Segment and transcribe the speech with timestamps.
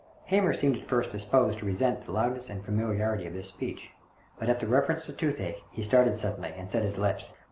[0.25, 3.91] Hamer seemed at first disposed to resent the loudness and familiarity of this speech,
[4.39, 7.33] but at the reference to toothache he started suddenly and set his lips.